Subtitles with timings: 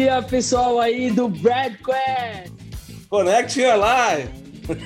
[0.00, 2.50] dia, pessoal aí do Bradquest!
[3.10, 4.30] Connect Your Life!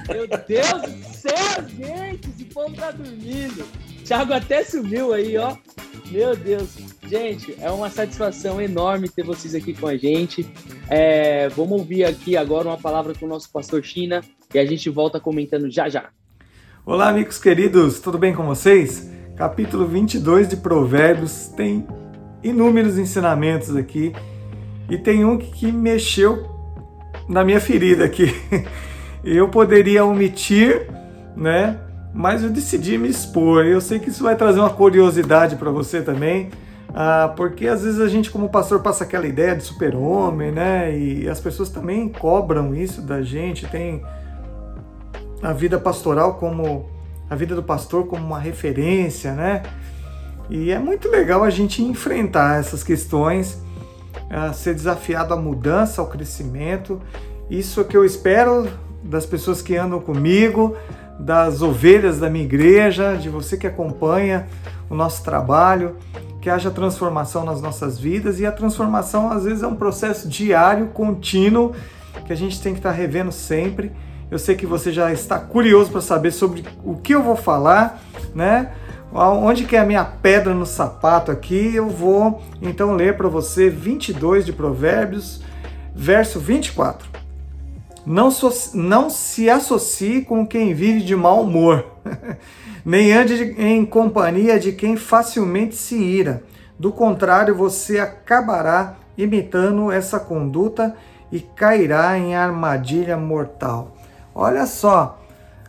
[0.09, 2.31] Meu Deus do céu, gente!
[2.31, 3.65] Esse povo tá dormindo.
[4.05, 5.57] Thiago até sumiu aí, ó.
[6.11, 6.77] Meu Deus.
[7.09, 10.53] Gente, é uma satisfação enorme ter vocês aqui com a gente.
[10.91, 14.21] É, vamos ouvir aqui agora uma palavra com o nosso pastor China
[14.53, 16.09] e a gente volta comentando já já.
[16.85, 19.09] Olá, amigos queridos, tudo bem com vocês?
[19.37, 21.87] Capítulo 22 de Provérbios tem
[22.43, 24.13] inúmeros ensinamentos aqui
[24.89, 26.47] e tem um que mexeu
[27.29, 28.35] na minha ferida aqui.
[29.25, 30.87] Eu poderia omitir,
[31.35, 31.81] né?
[32.13, 33.65] Mas eu decidi me expor.
[33.65, 36.51] Eu sei que isso vai trazer uma curiosidade para você também,
[36.95, 40.97] ah, porque às vezes a gente, como pastor, passa aquela ideia de super-homem, né?
[40.97, 43.67] E as pessoas também cobram isso da gente.
[43.67, 44.05] Tem
[45.43, 46.89] a vida pastoral como
[47.29, 49.63] a vida do pastor como uma referência, né?
[50.49, 53.61] E é muito legal a gente enfrentar essas questões,
[54.55, 57.01] ser desafiado à mudança, ao crescimento.
[57.51, 58.69] Isso é que eu espero
[59.03, 60.77] das pessoas que andam comigo,
[61.19, 64.47] das ovelhas da minha igreja, de você que acompanha
[64.89, 65.97] o nosso trabalho,
[66.41, 70.89] que haja transformação nas nossas vidas e a transformação às vezes é um processo diário,
[70.89, 71.73] contínuo,
[72.27, 73.93] que a gente tem que estar revendo sempre.
[74.31, 78.03] Eu sei que você já está curioso para saber sobre o que eu vou falar,
[78.35, 78.73] né?
[79.17, 81.73] Onde que é a minha pedra no sapato aqui?
[81.73, 85.41] Eu vou então ler para você 22 de Provérbios,
[85.95, 87.09] verso 24.
[88.05, 91.87] Não, so, não se associe com quem vive de mau humor,
[92.85, 96.43] nem ande em companhia de quem facilmente se ira.
[96.77, 100.97] Do contrário, você acabará imitando essa conduta
[101.31, 103.97] e cairá em armadilha mortal.
[104.35, 105.24] Olha só,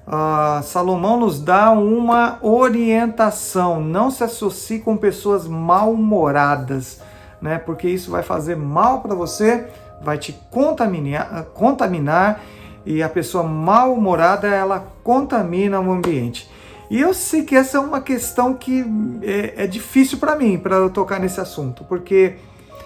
[0.07, 7.01] uh, Salomão nos dá uma orientação: não se associe com pessoas mal-humoradas,
[7.41, 7.57] né?
[7.57, 9.67] porque isso vai fazer mal para você
[10.01, 12.41] vai te contaminar, contaminar
[12.85, 16.49] e a pessoa mal-humorada ela contamina o ambiente.
[16.89, 18.85] E eu sei que essa é uma questão que
[19.23, 22.35] é, é difícil para mim, para eu tocar nesse assunto, porque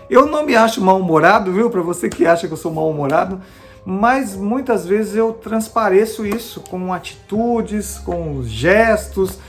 [0.10, 1.70] eu não me acho mal-humorado, viu?
[1.70, 3.42] Para você que acha que eu sou mal-humorado,
[3.90, 9.40] mas muitas vezes eu transpareço isso com atitudes, com gestos,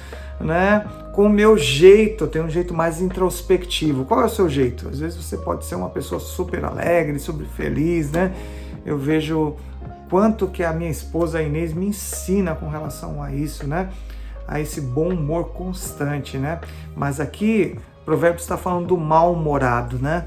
[0.40, 0.88] né?
[1.12, 4.06] com o meu jeito, eu tenho um jeito mais introspectivo.
[4.06, 4.88] Qual é o seu jeito?
[4.88, 8.32] Às vezes você pode ser uma pessoa super alegre, super feliz, né?
[8.86, 9.56] Eu vejo
[10.08, 13.90] quanto que a minha esposa a Inês me ensina com relação a isso, né?
[14.48, 16.60] A esse bom humor constante, né?
[16.96, 20.26] Mas aqui, o provérbio está falando do mal-humorado, né?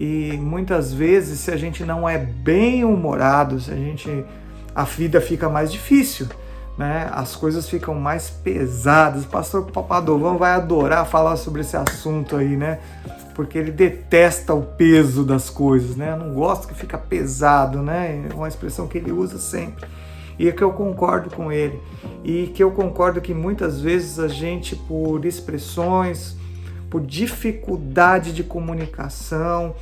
[0.00, 4.24] E muitas vezes, se a gente não é bem humorado, se a gente
[4.74, 6.26] a vida fica mais difícil
[6.80, 9.24] né, as coisas ficam mais pesadas.
[9.24, 12.78] O pastor Papadovão vai adorar falar sobre esse assunto aí, né?
[13.34, 16.16] Porque ele detesta o peso das coisas, né?
[16.16, 18.26] Não gosto que fica pesado, né?
[18.30, 19.86] É uma expressão que ele usa sempre.
[20.38, 21.78] E é que eu concordo com ele.
[22.24, 26.34] E que eu concordo que muitas vezes a gente, por expressões,
[26.90, 29.74] por dificuldade de comunicação,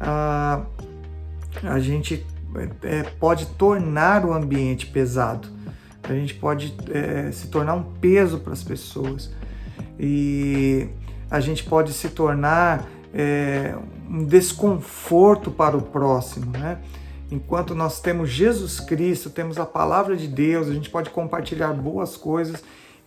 [0.00, 0.62] a,
[1.62, 2.26] a gente
[2.82, 5.54] é, pode tornar o ambiente pesado
[6.08, 9.30] a gente pode é, se tornar um peso para as pessoas
[9.98, 10.88] e
[11.30, 13.74] a gente pode se tornar é,
[14.08, 16.78] um desconforto para o próximo, né?
[17.30, 22.16] Enquanto nós temos Jesus Cristo, temos a palavra de Deus, a gente pode compartilhar boas
[22.16, 22.62] coisas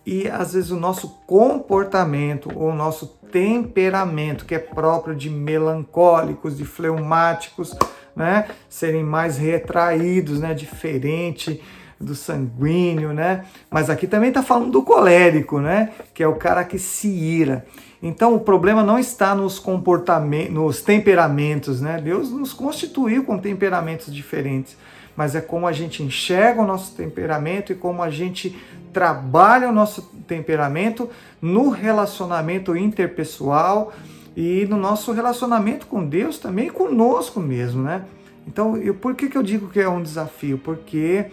[0.06, 6.58] e às vezes o nosso comportamento ou o nosso temperamento, que é próprio de melancólicos,
[6.58, 7.76] de fleumáticos,
[8.16, 11.62] né, serem mais retraídos, né, diferente
[12.00, 13.46] do sanguíneo, né?
[13.70, 15.92] Mas aqui também está falando do colérico, né?
[16.14, 17.66] Que é o cara que se ira.
[18.02, 22.00] Então o problema não está nos comportamentos, nos temperamentos, né?
[22.00, 24.78] Deus nos constituiu com temperamentos diferentes,
[25.18, 28.56] mas é como a gente enxerga o nosso temperamento e como a gente
[28.94, 31.10] trabalha o nosso temperamento
[31.42, 33.92] no relacionamento interpessoal
[34.36, 38.06] e no nosso relacionamento com Deus também conosco mesmo, né?
[38.48, 40.60] Então, eu, por que, que eu digo que é um desafio?
[40.60, 41.26] Porque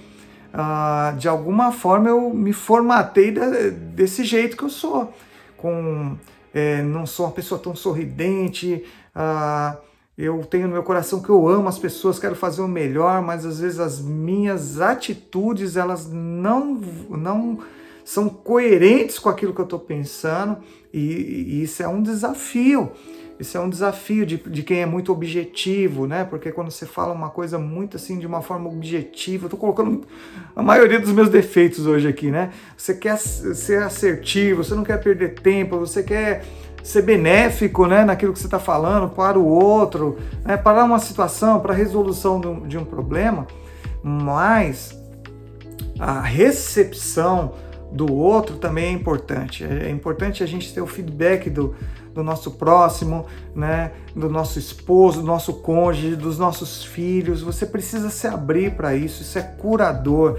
[0.53, 5.13] ah, de alguma forma eu me formatei de, desse jeito que eu sou.
[5.57, 6.17] Com,
[6.55, 8.83] é, não sou uma pessoa tão sorridente,
[9.15, 9.77] ah,
[10.17, 13.45] eu tenho no meu coração que eu amo as pessoas, quero fazer o melhor, mas
[13.45, 16.81] às vezes as minhas atitudes elas não,
[17.11, 17.59] não
[18.05, 20.59] são coerentes com aquilo que eu estou pensando
[20.93, 22.93] e, e isso é um desafio.
[23.39, 26.23] Isso é um desafio de, de quem é muito objetivo, né?
[26.23, 30.07] Porque quando você fala uma coisa muito assim, de uma forma objetiva, eu tô colocando
[30.55, 32.53] a maioria dos meus defeitos hoje aqui, né?
[32.77, 36.45] Você quer ser assertivo, você não quer perder tempo, você quer
[36.85, 41.59] ser benéfico né, naquilo que você está falando para o outro, né, para uma situação,
[41.59, 43.47] para a resolução de um problema,
[44.03, 44.95] mas
[45.99, 47.55] a recepção
[47.91, 49.65] do outro também é importante.
[49.65, 51.75] É importante a gente ter o feedback do,
[52.13, 57.41] do nosso próximo, né, do nosso esposo, do nosso cônjuge, dos nossos filhos.
[57.41, 60.39] Você precisa se abrir para isso, isso é curador.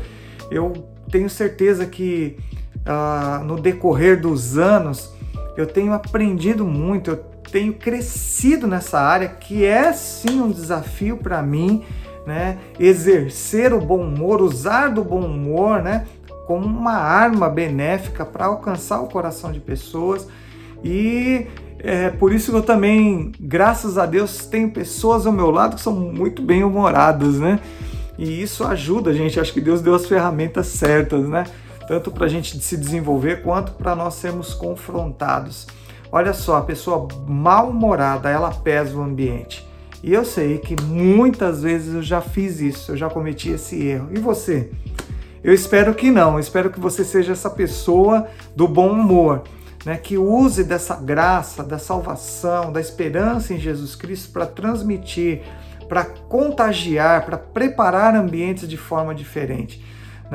[0.51, 0.73] Eu
[1.09, 2.37] tenho certeza que
[2.85, 5.14] uh, no decorrer dos anos
[5.55, 7.17] eu tenho aprendido muito, eu
[7.51, 11.83] tenho crescido nessa área que é sim um desafio para mim,
[12.25, 12.57] né?
[12.79, 16.05] Exercer o bom humor, usar do bom humor, né?
[16.47, 20.27] Como uma arma benéfica para alcançar o coração de pessoas
[20.83, 21.47] e
[21.79, 25.81] é por isso que eu também, graças a Deus, tenho pessoas ao meu lado que
[25.81, 27.59] são muito bem humoradas, né?
[28.17, 29.39] E isso ajuda gente.
[29.39, 31.43] Acho que Deus deu as ferramentas certas, né?
[31.87, 35.67] Tanto para a gente se desenvolver quanto para nós sermos confrontados.
[36.11, 39.67] Olha só, a pessoa mal-humorada, ela pesa o ambiente.
[40.03, 44.09] E eu sei que muitas vezes eu já fiz isso, eu já cometi esse erro.
[44.11, 44.69] E você?
[45.43, 49.43] Eu espero que não, eu espero que você seja essa pessoa do bom humor,
[49.85, 55.41] né, que use dessa graça, da salvação, da esperança em Jesus Cristo para transmitir,
[55.87, 59.83] para contagiar, para preparar ambientes de forma diferente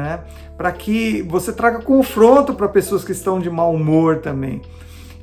[0.00, 0.20] né?
[0.56, 4.62] Para que você traga confronto para pessoas que estão de mau humor também.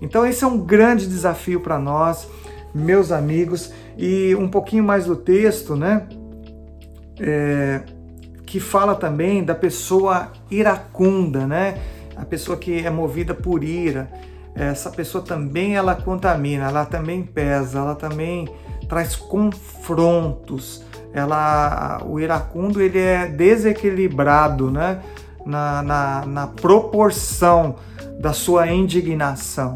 [0.02, 2.28] Então esse é um grande desafio para nós,
[2.74, 6.08] meus amigos, e um pouquinho mais do texto, né?
[7.20, 7.82] É,
[8.46, 11.80] que fala também da pessoa iracunda, né?
[12.16, 14.10] A pessoa que é movida por ira.
[14.56, 18.48] Essa pessoa também ela contamina, ela também pesa, ela também
[18.88, 25.02] traz confrontos ela, o iracundo ele é desequilibrado né?
[25.46, 27.76] na, na, na proporção
[28.20, 29.74] da sua indignação.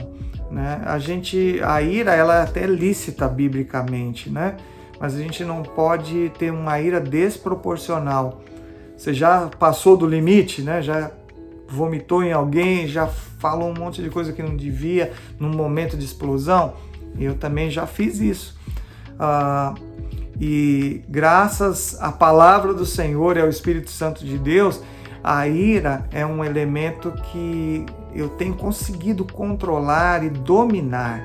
[0.52, 0.82] Né?
[0.86, 4.58] A gente, a ira ela é até lícita biblicamente, né?
[5.00, 8.42] mas a gente não pode ter uma ira desproporcional.
[8.98, 10.82] Você já passou do limite, né?
[10.82, 11.12] já
[11.68, 16.04] vomitou em alguém, já falou um monte de coisa que não devia num momento de
[16.04, 16.74] explosão.
[17.18, 18.60] Eu também já fiz isso.
[19.14, 19.91] Uh,
[20.44, 24.82] e graças à palavra do Senhor e ao Espírito Santo de Deus,
[25.24, 27.86] a ira é um elemento que
[28.16, 31.24] eu tenho conseguido controlar e dominar.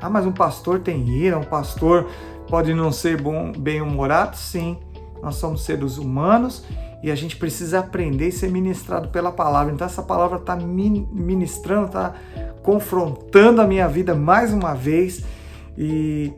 [0.00, 2.08] Ah, mas um pastor tem ira, um pastor
[2.50, 4.36] pode não ser bom, bem-humorado?
[4.36, 4.76] Sim,
[5.22, 6.64] nós somos seres humanos
[7.04, 9.72] e a gente precisa aprender e ser ministrado pela palavra.
[9.72, 12.14] Então, essa palavra está ministrando, está
[12.64, 15.22] confrontando a minha vida mais uma vez
[15.78, 16.32] e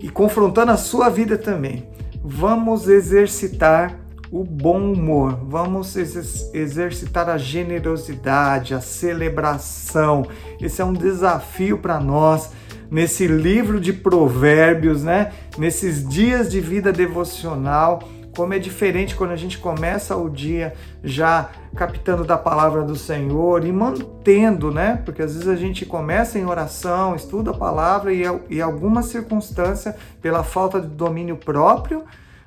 [0.00, 1.88] e confrontando a sua vida também.
[2.22, 3.98] Vamos exercitar
[4.30, 10.26] o bom humor, vamos exercitar a generosidade, a celebração.
[10.60, 12.50] Esse é um desafio para nós
[12.90, 15.32] nesse livro de Provérbios, né?
[15.56, 18.02] Nesses dias de vida devocional
[18.36, 23.64] como é diferente quando a gente começa o dia já captando da palavra do Senhor
[23.64, 25.00] e mantendo, né?
[25.06, 29.96] Porque às vezes a gente começa em oração, estuda a palavra e, e alguma circunstância,
[30.20, 32.04] pela falta de domínio próprio,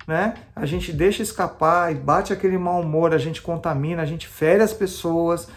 [0.07, 0.35] né?
[0.55, 4.61] A gente deixa escapar e bate aquele mau humor, a gente contamina, a gente fere
[4.61, 5.47] as pessoas,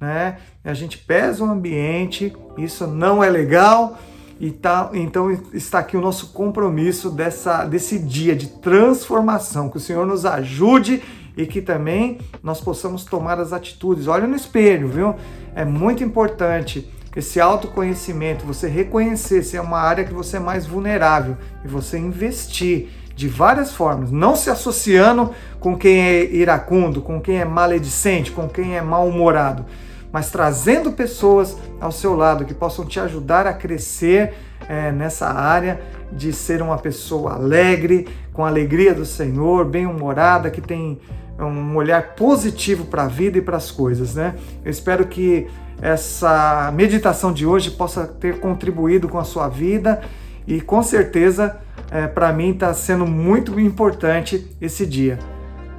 [0.00, 0.38] né?
[0.64, 3.98] A gente pesa o ambiente, isso não é legal.
[4.42, 9.68] E tá, então está aqui o nosso compromisso dessa, desse dia de transformação.
[9.68, 11.00] Que o Senhor nos ajude
[11.36, 14.08] e que também nós possamos tomar as atitudes.
[14.08, 15.14] Olha no espelho, viu?
[15.54, 20.66] É muito importante esse autoconhecimento, você reconhecer se é uma área que você é mais
[20.66, 25.30] vulnerável e você investir de várias formas, não se associando
[25.60, 29.64] com quem é iracundo, com quem é maledicente, com quem é mal-humorado
[30.12, 34.34] mas trazendo pessoas ao seu lado que possam te ajudar a crescer
[34.68, 35.80] é, nessa área
[36.12, 41.00] de ser uma pessoa alegre, com a alegria do Senhor, bem-humorada, que tem
[41.38, 44.34] um olhar positivo para a vida e para as coisas, né?
[44.64, 45.48] Eu espero que
[45.80, 50.00] essa meditação de hoje possa ter contribuído com a sua vida
[50.46, 51.58] e com certeza
[51.90, 55.18] é, para mim está sendo muito importante esse dia.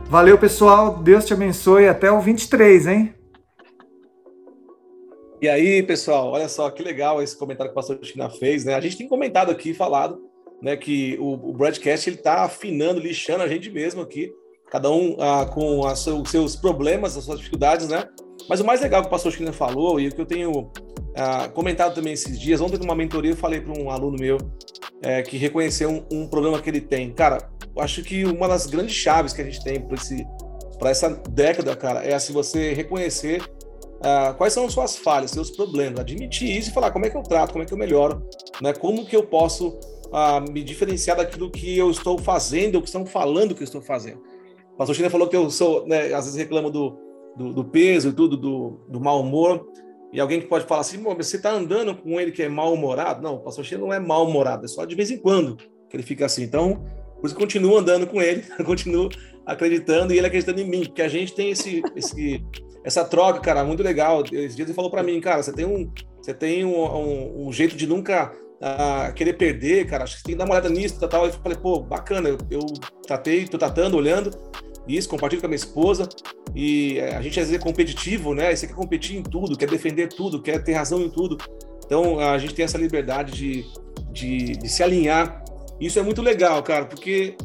[0.10, 0.98] Valeu, pessoal.
[0.98, 1.88] Deus te abençoe.
[1.88, 3.14] Até o 23, hein?
[5.44, 8.76] E aí, pessoal, olha só que legal esse comentário que o pastor China fez, né?
[8.76, 10.22] A gente tem comentado aqui, falado,
[10.62, 14.32] né, que o, o broadcast ele tá afinando, lixando a gente mesmo aqui,
[14.72, 18.08] cada um ah, com os seu, seus problemas, as suas dificuldades, né?
[18.48, 20.72] Mas o mais legal que o pastor China falou e o que eu tenho
[21.14, 24.38] ah, comentado também esses dias, ontem numa mentoria eu falei para um aluno meu
[25.02, 27.12] é, que reconheceu um, um, problema que ele tem.
[27.12, 29.86] Cara, eu acho que uma das grandes chaves que a gente tem
[30.80, 33.44] para essa década, cara, é assim, você reconhecer
[34.04, 37.18] uh, quais são as suas falhas, seus problemas, admitir isso e falar como é que
[37.18, 38.28] eu trato, como é que eu melhoro,
[38.62, 38.74] né?
[38.74, 43.06] Como que eu posso uh, me diferenciar daquilo que eu estou fazendo, ou que estão
[43.06, 44.22] falando que eu estou fazendo.
[44.74, 46.98] O pastor China falou que eu sou, né, às vezes reclamo do,
[47.38, 49.68] do, do peso e tudo, do, do mau humor.
[50.12, 53.22] E alguém que pode falar assim, você está andando com ele que é mal-humorado?
[53.22, 55.58] Não, o pastor Sheila não é mal-humorado, é só de vez em quando
[55.90, 56.44] que ele fica assim.
[56.44, 56.86] Então,
[57.20, 59.10] por isso continuo andando com ele, continuo
[59.46, 62.44] acreditando e ele acreditando em mim, porque a gente tem esse, esse
[62.84, 64.24] essa troca, cara, muito legal.
[64.32, 67.52] Esse dia ele falou para mim, cara, você tem um, você tem um, um, um
[67.54, 71.00] jeito de nunca uh, querer perder, cara, acho que tem que dar uma olhada nisso,
[71.00, 71.26] tal, tal.
[71.26, 72.62] Eu falei, pô, bacana, eu, eu
[73.06, 74.32] tratei, tô tratando, olhando,
[74.88, 76.08] isso, compartilho com a minha esposa.
[76.56, 78.56] E eh, a gente às vezes é competitivo, né?
[78.56, 81.38] Você quer competir em tudo, quer defender tudo, quer ter razão em tudo.
[81.86, 83.66] Então a gente tem essa liberdade de,
[84.12, 85.44] de, de se alinhar.
[85.80, 87.36] Isso é muito legal, cara, porque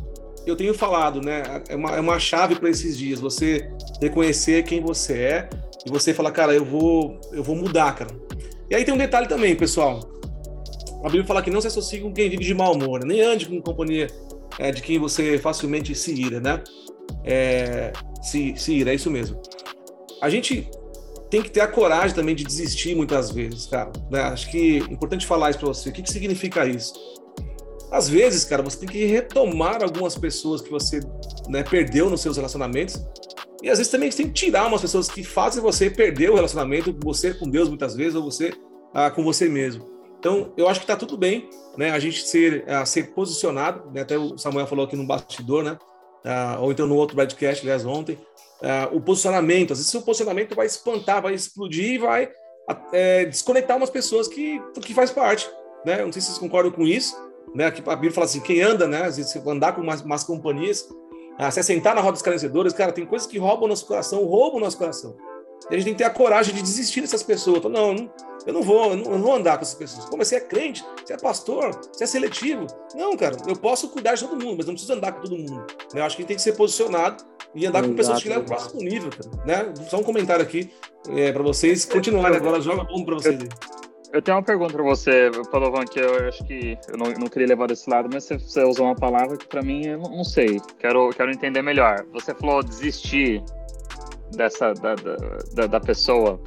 [0.50, 1.62] eu tenho falado, né?
[1.68, 3.20] É uma, é uma chave para esses dias.
[3.20, 5.50] Você reconhecer quem você é
[5.86, 8.10] e você falar, cara, eu vou, eu vou mudar, cara.
[8.70, 10.00] E aí tem um detalhe também, pessoal.
[11.00, 13.46] A Bíblia fala que não se associe com quem vive de mau humor, nem ande
[13.46, 14.08] com companhia
[14.58, 16.62] é, de quem você facilmente se ira, né?
[17.24, 19.40] é, se, se ir, é isso mesmo.
[20.20, 20.68] A gente
[21.30, 23.92] tem que ter a coragem também de desistir muitas vezes, cara.
[24.10, 24.20] Né?
[24.20, 25.90] Acho que é importante falar isso para você.
[25.90, 26.92] O que, que significa isso?
[27.90, 31.00] Às vezes, cara, você tem que retomar algumas pessoas que você
[31.48, 33.02] né, perdeu nos seus relacionamentos.
[33.62, 36.34] E às vezes também você tem que tirar umas pessoas que fazem você perder o
[36.34, 38.52] relacionamento, você com Deus muitas vezes, ou você
[38.94, 39.84] ah, com você mesmo.
[40.18, 41.90] Então, eu acho que está tudo bem, né?
[41.90, 44.02] A gente ser, a ser posicionado, né?
[44.02, 45.78] até o Samuel falou aqui no bastidor, né?
[46.24, 48.18] uh, ou então no outro broadcast, aliás, ontem,
[48.62, 49.72] uh, o posicionamento.
[49.72, 52.30] Às vezes o posicionamento vai espantar, vai explodir e vai
[52.92, 55.48] é, desconectar umas pessoas que, que faz parte.
[55.84, 56.04] Né?
[56.04, 57.16] Não sei se vocês concordam com isso.
[57.54, 57.66] Né?
[57.66, 59.04] Aqui a Bíblia fala assim, quem anda, né?
[59.04, 60.82] Às vezes andar com mais, mais companhias,
[61.40, 64.60] uh, se assentar na roda dos esclarecedores, cara, tem coisas que roubam nosso coração, roubam
[64.60, 65.16] nosso coração.
[65.70, 67.58] E a gente tem que ter a coragem de desistir dessas pessoas.
[67.58, 68.10] Então, não,
[68.46, 70.06] eu não vou, eu não, vou andar com essas pessoas.
[70.06, 72.66] Como você é crente, você é pastor, você é seletivo.
[72.94, 75.66] Não, cara, eu posso cuidar de todo mundo, mas não preciso andar com todo mundo.
[75.94, 77.24] Eu acho que a gente tem que ser posicionado
[77.54, 79.44] e andar com pessoas que levam o próximo nível, cara.
[79.44, 79.74] Né?
[79.90, 80.70] Só um comentário aqui
[81.10, 82.60] é, para vocês continuarem agora.
[82.60, 83.48] Joga bom para vocês aí.
[84.12, 87.48] Eu tenho uma pergunta para você, Palovan, que eu acho que eu não, não, queria
[87.48, 90.60] levar desse lado, mas você, você usou uma palavra que para mim eu não, sei.
[90.78, 92.04] Quero, quero entender melhor.
[92.12, 93.42] Você falou desistir
[94.34, 94.94] dessa da,
[95.54, 96.40] da, da pessoa?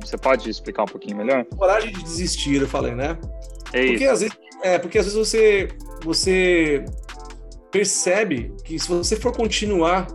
[0.00, 1.44] Você pode explicar um pouquinho melhor?
[1.56, 3.16] Coragem de desistir, eu falei, né?
[3.72, 5.68] É porque às vezes, é, porque às vezes você
[6.02, 6.84] você
[7.70, 10.06] percebe que se você for continuar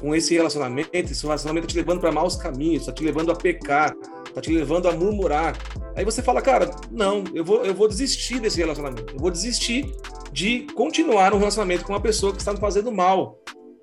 [0.00, 3.36] com esse relacionamento, esse relacionamento está te levando para maus caminhos, está te levando a
[3.36, 3.94] pecar,
[4.26, 5.56] está te levando a murmurar.
[5.94, 9.12] Aí você fala, cara, não, eu vou, eu vou desistir desse relacionamento.
[9.14, 9.92] Eu vou desistir
[10.32, 13.38] de continuar um relacionamento com uma pessoa que está me fazendo mal.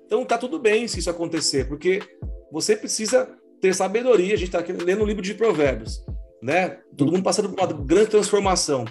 [0.06, 2.02] Então tá tudo bem se isso acontecer, porque
[2.50, 3.28] você precisa
[3.60, 4.34] ter sabedoria.
[4.34, 6.04] A gente está lendo um livro de provérbios,
[6.42, 6.78] né?
[6.96, 8.84] Todo mundo passando por uma grande transformação,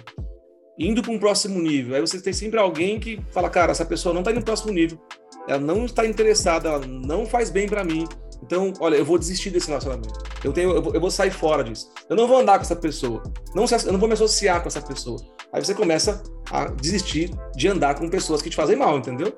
[0.78, 1.94] indo para um próximo nível.
[1.94, 4.72] Aí você tem sempre alguém que fala, cara, essa pessoa não está indo no próximo
[4.72, 4.98] nível,
[5.46, 8.06] ela não está interessada, ela não faz bem para mim.
[8.42, 10.18] Então, olha, eu vou desistir desse relacionamento.
[10.42, 11.90] Eu tenho, eu vou, eu vou, sair fora disso.
[12.08, 13.22] Eu não vou andar com essa pessoa.
[13.54, 15.18] Não, eu não vou me associar com essa pessoa.
[15.52, 19.32] Aí você começa a desistir de andar com pessoas que te fazem mal, entendeu?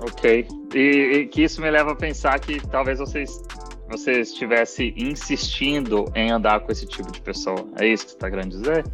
[0.00, 0.46] Ok.
[0.74, 3.42] E, e, que isso me leva a pensar que talvez vocês
[3.88, 7.66] você estivesse insistindo em andar com esse tipo de pessoa.
[7.78, 8.84] É isso que você está querendo dizer?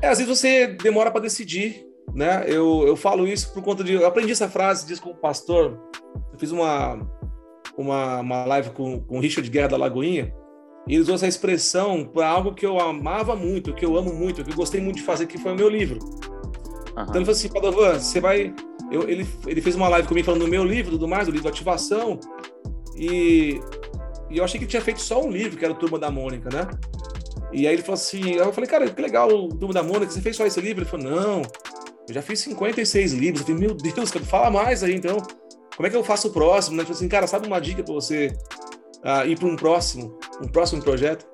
[0.00, 1.84] É, às vezes você demora para decidir,
[2.14, 2.44] né?
[2.46, 3.94] Eu, eu falo isso por conta de.
[3.94, 5.78] Eu aprendi essa frase, diz com o pastor.
[6.32, 7.00] Eu fiz uma,
[7.76, 10.34] uma, uma live com, com o Richard Guerra da Lagoinha.
[10.88, 14.42] E ele usou essa expressão para algo que eu amava muito, que eu amo muito,
[14.42, 15.98] que eu gostei muito de fazer, que foi o meu livro.
[15.98, 17.02] Uhum.
[17.02, 18.54] Então ele falou assim, Padovan, você vai
[18.90, 21.48] eu, ele, ele fez uma live comigo falando do meu livro, tudo mais, do livro
[21.48, 22.18] Ativação,
[22.96, 23.60] e,
[24.28, 26.10] e eu achei que ele tinha feito só um livro, que era o Turma da
[26.10, 26.68] Mônica, né?
[27.52, 30.20] E aí ele falou assim, eu falei, cara, que legal o Turma da Mônica, você
[30.20, 30.82] fez só esse livro?
[30.82, 31.42] Ele falou, não,
[32.08, 33.40] eu já fiz 56 livros.
[33.40, 35.18] Eu falei, meu Deus, cara, fala mais aí, então.
[35.76, 36.76] Como é que eu faço o próximo?
[36.76, 36.82] Né?
[36.82, 38.36] Falou assim, cara, sabe uma dica para você
[39.04, 41.26] uh, ir para um próximo, um próximo projeto?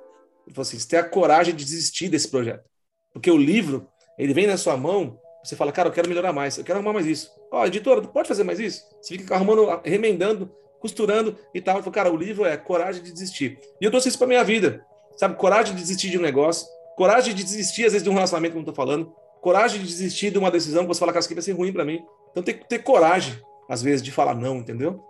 [0.46, 2.64] Ele falou assim, você tem a coragem de desistir desse projeto.
[3.12, 3.88] Porque o livro,
[4.18, 6.92] ele vem na sua mão você fala, cara, eu quero melhorar mais, eu quero arrumar
[6.92, 7.30] mais isso.
[7.52, 8.82] Ó, oh, editora, pode fazer mais isso?
[9.00, 10.50] Você fica arrumando, remendando,
[10.80, 11.76] costurando e tal.
[11.76, 13.58] Eu falo, cara, o livro é coragem de desistir.
[13.80, 14.84] E eu trouxe isso para minha vida,
[15.16, 15.36] sabe?
[15.36, 16.66] Coragem de desistir de um negócio,
[16.96, 20.32] coragem de desistir, às vezes, de um relacionamento, como eu tô falando, coragem de desistir
[20.32, 22.04] de uma decisão que você fala, cara, isso aqui vai ser ruim para mim.
[22.32, 25.02] Então tem que ter coragem, às vezes, de falar não, entendeu?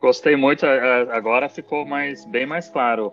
[0.00, 3.12] Gostei muito, agora ficou mais, bem mais claro.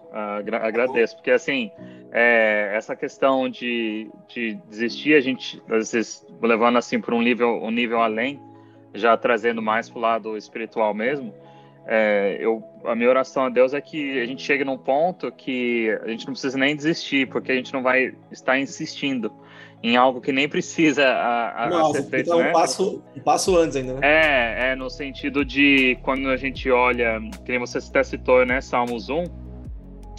[0.61, 1.69] Agradeço, porque assim,
[2.11, 7.61] é, essa questão de, de desistir, a gente, às vezes, levando assim para um nível,
[7.61, 8.39] um nível além,
[8.93, 11.33] já trazendo mais para o lado espiritual mesmo,
[11.87, 15.89] é, eu, a minha oração a Deus é que a gente chegue num ponto que
[16.03, 19.31] a gente não precisa nem desistir, porque a gente não vai estar insistindo
[19.83, 22.27] em algo que nem precisa a, a Nossa, ser feito.
[22.27, 22.49] Então, né?
[22.49, 23.99] um, passo, um passo antes ainda, né?
[24.01, 28.61] É, é no sentido de quando a gente olha, que nem você até citou, né,
[28.61, 29.23] Salmos 1,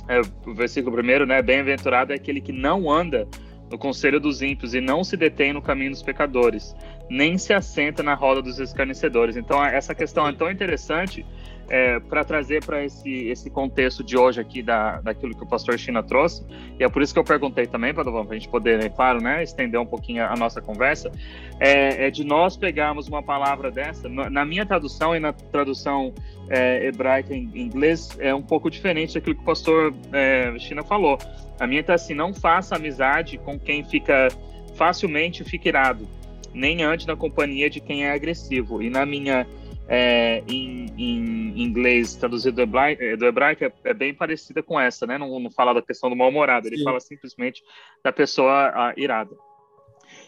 [0.09, 3.27] é, o versículo primeiro, né, bem-aventurado é aquele que não anda
[3.71, 6.75] no conselho dos ímpios e não se detém no caminho dos pecadores,
[7.11, 9.37] nem se assenta na roda dos escarnecedores.
[9.37, 11.27] Então, essa questão é tão interessante
[11.69, 15.79] é, para trazer para esse, esse contexto de hoje aqui da, daquilo que o pastor
[15.79, 16.45] China trouxe,
[16.79, 19.43] e é por isso que eu perguntei também, para a gente poder, é claro, né,
[19.43, 21.11] estender um pouquinho a, a nossa conversa,
[21.59, 26.13] é, é, de nós pegarmos uma palavra dessa, na minha tradução e na tradução
[26.49, 31.19] é, hebraica em inglês, é um pouco diferente daquilo que o pastor é, China falou.
[31.59, 34.29] A minha está assim, não faça amizade com quem fica
[34.77, 36.07] facilmente fica irado,
[36.55, 38.83] nem ande na companhia de quem é agressivo.
[38.83, 39.47] E na minha
[39.89, 44.79] é, em, em, inglês traduzido do hebraico, é, do hebraico é, é, bem parecida com
[44.79, 45.17] essa, né?
[45.17, 46.85] Não, não fala da questão do mal-humorado, ele Sim.
[46.85, 47.63] fala simplesmente
[48.03, 49.35] da pessoa a, irada.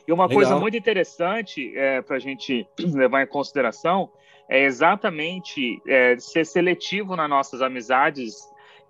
[0.07, 0.43] E uma Legal.
[0.43, 4.11] coisa muito interessante é, para a gente levar em consideração
[4.49, 8.35] é exatamente é, ser seletivo nas nossas amizades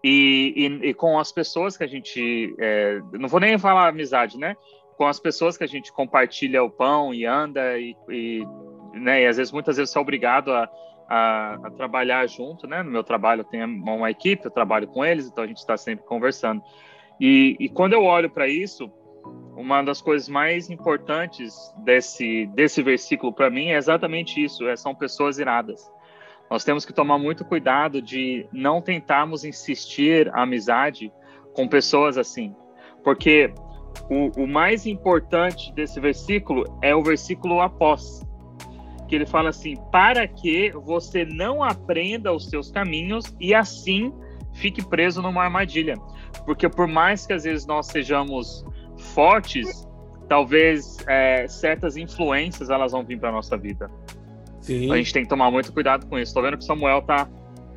[0.04, 2.54] e, e, e, com as pessoas que a gente.
[2.58, 4.56] É, não vou nem falar amizade, né?
[4.96, 8.46] Com as pessoas que a gente compartilha o pão e anda e, e
[8.92, 9.22] né?
[9.22, 10.68] E às vezes, muitas vezes, você é obrigado a,
[11.08, 12.82] a, a, trabalhar junto, né?
[12.82, 15.76] No meu trabalho eu tenho uma equipe, eu trabalho com eles, então a gente está
[15.76, 16.62] sempre conversando.
[17.20, 18.90] E, e quando eu olho para isso,
[19.56, 24.94] uma das coisas mais importantes desse, desse versículo para mim é exatamente isso: é, são
[24.94, 25.90] pessoas iradas.
[26.50, 31.12] Nós temos que tomar muito cuidado de não tentarmos insistir a amizade
[31.52, 32.54] com pessoas assim,
[33.04, 33.52] porque
[34.08, 38.24] o, o mais importante desse versículo é o versículo após,
[39.08, 44.12] que ele fala assim: para que você não aprenda os seus caminhos e assim
[44.52, 45.96] fique preso numa armadilha.
[46.44, 48.64] Porque por mais que às vezes nós sejamos
[49.14, 49.86] fortes,
[50.28, 53.90] talvez é, certas influências elas vão vir para nossa vida.
[54.60, 54.92] Sim.
[54.92, 56.30] A gente tem que tomar muito cuidado com isso.
[56.30, 57.26] Estou vendo que o Samuel tá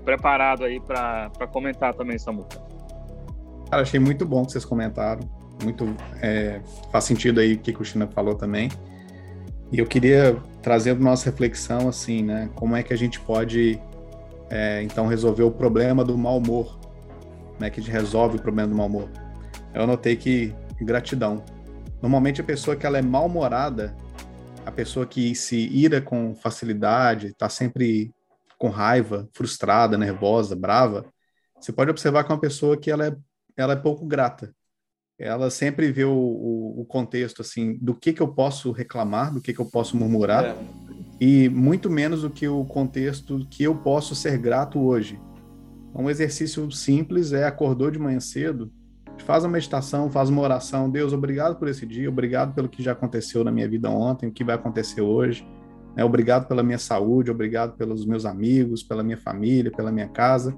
[0.04, 2.48] preparado aí para comentar também, Samuel.
[3.70, 5.22] Cara, achei muito bom que vocês comentaram.
[5.64, 6.60] Muito é,
[6.92, 8.70] faz sentido aí o que o China falou também.
[9.72, 12.50] E eu queria trazer para nossa reflexão assim, né?
[12.56, 13.80] Como é que a gente pode
[14.50, 16.78] é, então resolver o problema do mau humor?
[17.54, 19.10] Como é que a gente resolve o problema do mau humor?
[19.74, 21.44] Eu notei que gratidão.
[22.02, 23.96] Normalmente a pessoa que ela é mal-humorada,
[24.66, 28.12] a pessoa que se ira com facilidade, está sempre
[28.58, 31.06] com raiva, frustrada, nervosa, brava,
[31.60, 33.16] você pode observar que é uma pessoa que ela é,
[33.56, 34.54] ela é pouco grata
[35.22, 39.40] ela sempre vê o, o, o, contexto assim do que que eu posso reclamar, do
[39.40, 40.56] que que eu posso murmurar é.
[41.20, 45.20] e muito menos do que o contexto que eu posso ser grato hoje.
[45.94, 48.72] Um exercício simples é acordou de manhã cedo,
[49.20, 52.94] faz uma meditação, faz uma oração, Deus, obrigado por esse dia, obrigado pelo que já
[52.94, 55.48] aconteceu na minha vida ontem, o que vai acontecer hoje.
[55.96, 56.04] Né?
[56.04, 60.58] Obrigado pela minha saúde, obrigado pelos meus amigos, pela minha família, pela minha casa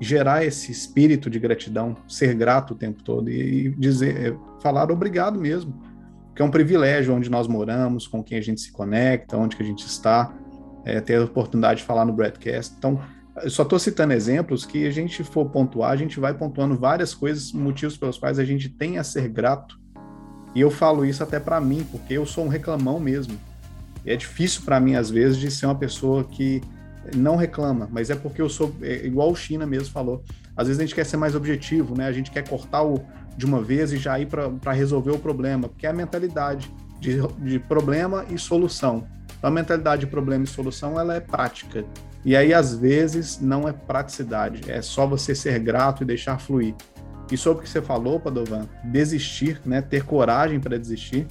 [0.00, 5.38] gerar esse espírito de gratidão, ser grato o tempo todo e dizer, é, falar obrigado
[5.38, 5.74] mesmo,
[6.34, 9.62] que é um privilégio onde nós moramos, com quem a gente se conecta, onde que
[9.62, 10.32] a gente está,
[10.84, 12.74] é, ter a oportunidade de falar no broadcast.
[12.78, 12.98] Então,
[13.42, 17.14] eu só estou citando exemplos que a gente for pontuar, a gente vai pontuando várias
[17.14, 19.78] coisas, motivos pelos quais a gente tem a ser grato.
[20.54, 23.38] E eu falo isso até para mim, porque eu sou um reclamão mesmo.
[24.04, 26.60] E é difícil para mim às vezes de ser uma pessoa que
[27.16, 30.22] não reclama, mas é porque eu sou é, igual o China mesmo falou.
[30.56, 32.06] Às vezes a gente quer ser mais objetivo, né?
[32.06, 33.02] A gente quer cortar o
[33.36, 37.20] de uma vez e já ir para resolver o problema, porque é a mentalidade de,
[37.38, 39.06] de problema e solução.
[39.38, 41.84] Então, a mentalidade de problema e solução ela é prática.
[42.22, 46.74] E aí, às vezes, não é praticidade, é só você ser grato e deixar fluir.
[47.32, 49.80] E sobre o que você falou, Padovan, desistir, né?
[49.80, 51.26] ter coragem para desistir,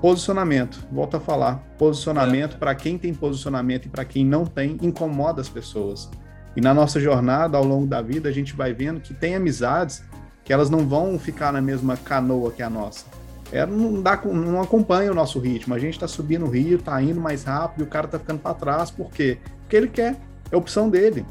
[0.00, 1.56] Posicionamento, volto a falar.
[1.76, 2.58] Posicionamento, é.
[2.58, 6.10] para quem tem posicionamento e para quem não tem, incomoda as pessoas.
[6.56, 10.02] E na nossa jornada, ao longo da vida, a gente vai vendo que tem amizades
[10.42, 13.04] que elas não vão ficar na mesma canoa que a nossa.
[13.52, 15.74] Ela não, dá, não acompanha o nosso ritmo.
[15.74, 18.40] A gente está subindo o rio, está indo mais rápido e o cara está ficando
[18.40, 18.90] para trás.
[18.90, 19.38] Por quê?
[19.60, 20.16] Porque ele quer.
[20.50, 21.26] É opção dele.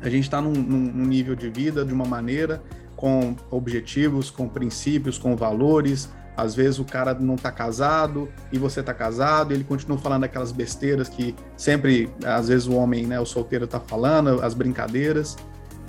[0.00, 2.62] A gente está num, num nível de vida de uma maneira,
[2.96, 8.82] com objetivos, com princípios, com valores, às vezes o cara não tá casado e você
[8.82, 13.20] tá casado, e ele continua falando aquelas besteiras que sempre, às vezes o homem, né,
[13.20, 15.36] o solteiro tá falando, as brincadeiras,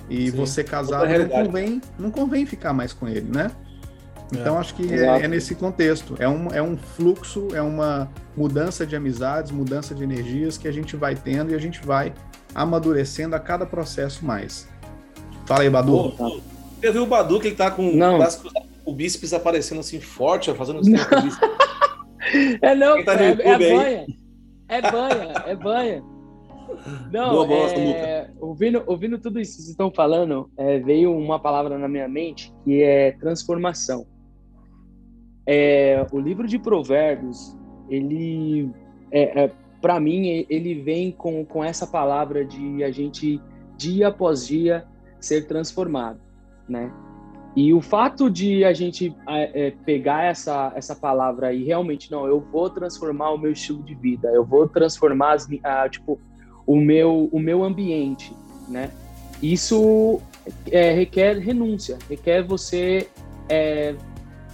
[0.08, 3.50] e Sim, você casado não convém, não convém ficar mais com ele, né?
[4.32, 8.10] Então é, acho que é, é, nesse contexto, é um, é um fluxo, é uma
[8.36, 12.12] mudança de amizades, mudança de energias que a gente vai tendo e a gente vai
[12.54, 14.68] amadurecendo a cada processo mais.
[15.46, 16.10] Fala aí, Badu.
[16.10, 16.40] Pô,
[16.80, 18.18] você viu o Badu que ele tá com Não.
[18.18, 21.00] o bíceps aparecendo assim forte, fazendo Não.
[21.00, 21.30] assim.
[22.62, 24.06] É não, tá é, é banha.
[24.68, 26.04] É banha, é banha.
[27.12, 31.78] Não, Boa é, ouvindo, ouvindo tudo isso que vocês estão falando, é, veio uma palavra
[31.78, 34.06] na minha mente que é transformação.
[35.46, 37.56] É, o livro de Provérbios,
[37.88, 38.70] ele,
[39.10, 43.40] é, para mim, ele vem com, com essa palavra de a gente,
[43.76, 44.86] dia após dia,
[45.20, 46.20] ser transformado,
[46.68, 46.90] né?
[47.56, 52.40] E o fato de a gente é, pegar essa, essa palavra e realmente, não, eu
[52.40, 56.18] vou transformar o meu estilo de vida, eu vou transformar, as, ah, tipo,
[56.66, 58.32] o meu, o meu ambiente,
[58.68, 58.90] né?
[59.40, 60.20] Isso
[60.70, 63.08] é, requer renúncia, requer você
[63.48, 63.94] é,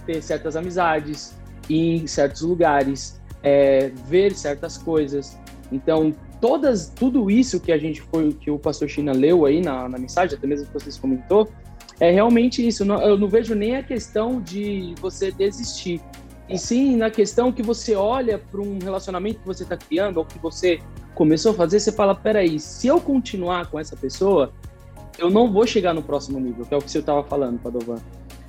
[0.05, 1.35] ter certas amizades,
[1.69, 5.37] ir em certos lugares, é, ver certas coisas.
[5.71, 9.89] Então, todas, tudo isso que a gente foi, que o pastor China leu aí na,
[9.89, 11.49] na mensagem, até mesmo que vocês comentou,
[12.01, 12.83] é realmente isso.
[12.83, 16.01] Eu não vejo nem a questão de você desistir,
[16.49, 20.25] e sim na questão que você olha para um relacionamento que você está criando ou
[20.25, 20.79] que você
[21.13, 24.51] começou a fazer, você fala: peraí, se eu continuar com essa pessoa,
[25.19, 28.01] eu não vou chegar no próximo nível, que é o que você estava falando, Padovan.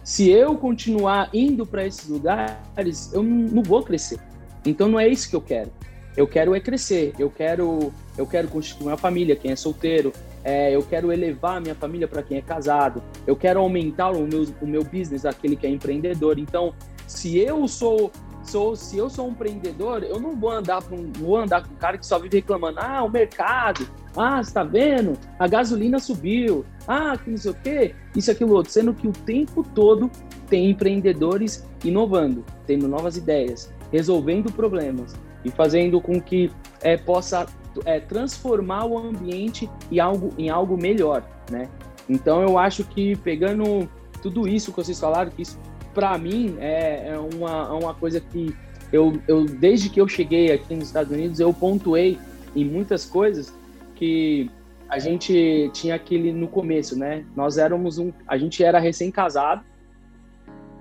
[0.03, 4.19] Se eu continuar indo para esses lugares, eu não vou crescer.
[4.65, 5.71] Então não é isso que eu quero.
[6.17, 7.15] Eu quero é crescer.
[7.19, 9.37] Eu quero, eu quero constituir uma família.
[9.37, 10.13] Quem é solteiro,
[10.45, 13.03] é, eu quero elevar a minha família para quem é casado.
[13.27, 16.39] Eu quero aumentar o meu, o meu business, aquele que é empreendedor.
[16.39, 16.75] Então,
[17.07, 18.11] se eu sou,
[18.43, 21.77] sou, se eu sou um empreendedor, eu não vou andar um, vou andar com um
[21.77, 22.81] cara que só vive reclamando.
[22.81, 23.89] Ah, o mercado.
[24.17, 25.19] Ah, você tá vendo?
[25.39, 26.65] A gasolina subiu.
[26.87, 27.95] Ah, que não sei o quê.
[28.17, 28.73] Isso, aquilo, outro.
[28.73, 30.11] Sendo que o tempo todo
[30.49, 36.51] tem empreendedores inovando, tendo novas ideias, resolvendo problemas e fazendo com que
[36.83, 37.47] é, possa
[37.85, 41.69] é, transformar o ambiente em algo, em algo melhor, né?
[42.09, 43.89] Então eu acho que pegando
[44.21, 45.59] tudo isso que vocês falaram, que isso
[45.95, 48.55] para mim é, é uma, é uma coisa que
[48.93, 52.19] eu, eu desde que eu cheguei aqui nos Estados Unidos eu pontuei
[52.55, 53.55] em muitas coisas
[53.95, 54.51] que
[54.89, 57.25] a gente tinha aquele no começo, né?
[57.35, 59.65] Nós éramos um, a gente era recém-casado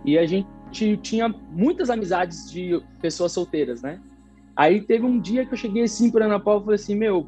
[0.04, 4.01] e a gente tinha muitas amizades de pessoas solteiras, né?
[4.62, 7.28] Aí teve um dia que eu cheguei assim para Ana Paula e falei assim, meu,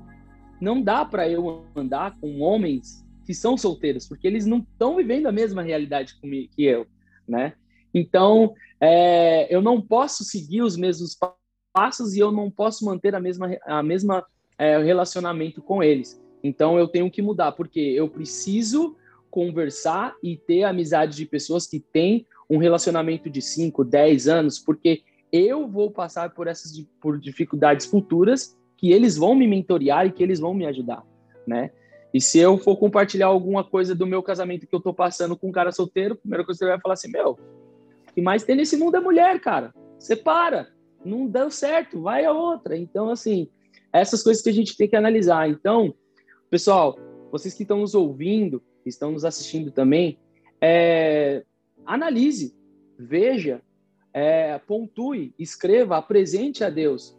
[0.61, 5.25] não dá para eu andar com homens que são solteiros, porque eles não estão vivendo
[5.25, 6.85] a mesma realidade comigo, que eu,
[7.27, 7.53] né?
[7.91, 11.17] Então, é, eu não posso seguir os mesmos
[11.73, 14.23] passos e eu não posso manter a mesma, a mesma
[14.55, 16.21] é, relacionamento com eles.
[16.43, 18.95] Então, eu tenho que mudar, porque eu preciso
[19.31, 25.01] conversar e ter amizade de pessoas que têm um relacionamento de 5, 10 anos, porque
[25.33, 30.21] eu vou passar por essas por dificuldades futuras que eles vão me mentorear e que
[30.21, 31.03] eles vão me ajudar,
[31.47, 31.71] né?
[32.13, 35.49] E se eu for compartilhar alguma coisa do meu casamento que eu tô passando com
[35.49, 38.43] um cara solteiro, a primeira coisa que você vai falar assim, meu, o que mais
[38.43, 39.73] tem nesse mundo é mulher, cara.
[39.97, 40.71] Separa.
[41.03, 42.77] Não deu certo, vai a outra.
[42.77, 43.49] Então, assim,
[43.91, 45.49] essas coisas que a gente tem que analisar.
[45.49, 45.95] Então,
[46.51, 46.97] pessoal,
[47.31, 50.19] vocês que estão nos ouvindo, estão nos assistindo também,
[50.61, 51.43] é,
[51.83, 52.55] analise,
[52.97, 53.59] veja,
[54.13, 57.15] é, pontue, escreva, apresente a Deus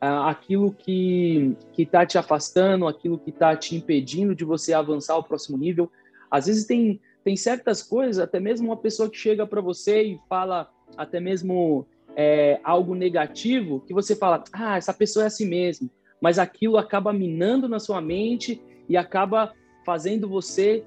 [0.00, 5.24] ah, aquilo que está te afastando, aquilo que está te impedindo de você avançar ao
[5.24, 5.90] próximo nível.
[6.30, 10.20] Às vezes tem, tem certas coisas, até mesmo uma pessoa que chega para você e
[10.28, 15.88] fala até mesmo é, algo negativo, que você fala, ah, essa pessoa é assim mesmo,
[16.20, 19.54] mas aquilo acaba minando na sua mente e acaba
[19.86, 20.84] fazendo você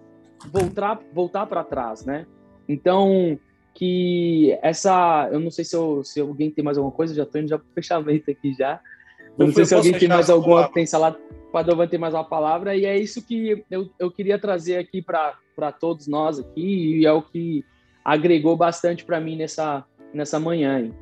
[0.51, 2.27] voltar, voltar para trás, né?
[2.69, 3.39] Então,
[3.77, 5.29] que essa.
[5.31, 7.59] Eu não sei se, eu, se alguém tem mais alguma coisa, já estou indo já
[7.59, 8.81] pro fechamento aqui já.
[9.37, 10.73] Eu não sei se alguém tem mais alguma, palavra?
[10.73, 11.19] tem salada.
[11.47, 14.99] O Padovan tem mais uma palavra, e é isso que eu, eu queria trazer aqui
[15.01, 17.63] para todos nós aqui, e é o que
[18.03, 20.79] agregou bastante para mim nessa, nessa manhã.
[20.79, 20.93] Hein?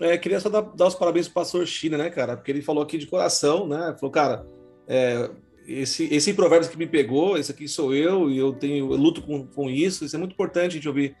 [0.00, 2.36] É, queria só dar, dar os parabéns pro pastor China, né, cara?
[2.36, 3.94] Porque ele falou aqui de coração, né?
[3.98, 4.46] Falou, cara,
[4.86, 5.30] é,
[5.66, 9.20] esse, esse provérbios que me pegou, esse aqui sou eu, e eu tenho, eu luto
[9.20, 10.04] com, com isso.
[10.04, 11.16] Isso é muito importante a gente ouvir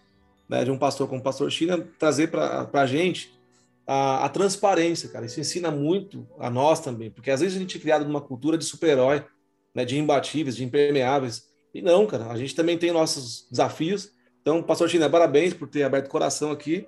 [0.48, 3.34] né, de um pastor como o pastor China, trazer para a gente
[3.86, 5.26] a, transparência, cara.
[5.26, 8.56] Isso ensina muito a nós também, porque às vezes a gente é criado numa cultura
[8.56, 9.24] de super-herói,
[9.74, 11.44] né, de imbatíveis, de impermeáveis.
[11.74, 14.10] E não, cara, a gente também tem nossos desafios.
[14.40, 16.86] Então, pastor China, parabéns por ter aberto o coração aqui.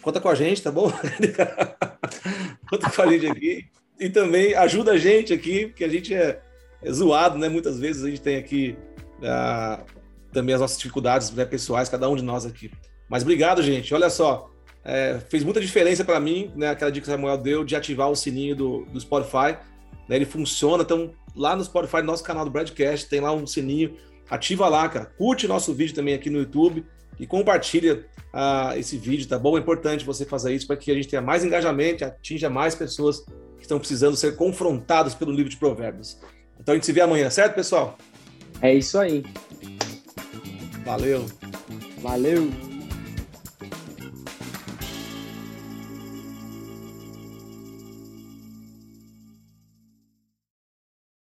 [0.00, 0.90] Conta com a gente, tá bom?
[2.68, 3.64] Conta com a gente aqui.
[3.98, 6.40] E também ajuda a gente aqui, porque a gente é,
[6.82, 7.48] é zoado, né?
[7.48, 8.76] Muitas vezes a gente tem aqui
[9.22, 9.80] ah,
[10.34, 12.70] também as nossas dificuldades né, pessoais, cada um de nós aqui.
[13.08, 13.94] Mas obrigado, gente.
[13.94, 14.50] Olha só,
[14.84, 16.68] é, fez muita diferença para mim, né?
[16.68, 19.56] Aquela dica que o Samuel deu de ativar o sininho do, do Spotify.
[20.08, 20.16] né?
[20.16, 23.96] Ele funciona, então lá no Spotify, no nosso canal do Broadcast, tem lá um sininho,
[24.28, 25.06] ativa lá, cara.
[25.06, 26.84] Curte nosso vídeo também aqui no YouTube
[27.18, 29.56] e compartilha uh, esse vídeo, tá bom?
[29.56, 33.20] É importante você fazer isso para que a gente tenha mais engajamento, atinja mais pessoas
[33.56, 36.18] que estão precisando ser confrontados pelo livro de Provérbios.
[36.60, 37.96] Então a gente se vê amanhã, certo, pessoal?
[38.60, 39.24] É isso aí.
[40.84, 41.24] Valeu.
[42.02, 42.73] Valeu.